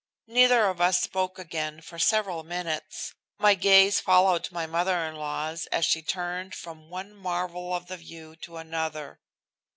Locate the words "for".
1.81-1.99